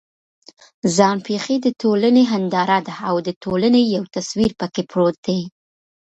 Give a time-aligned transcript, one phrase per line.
[0.95, 5.41] ځان پېښې د ټولنې هنداره ده او د ټولنې یو تصویر پکې پروت دی.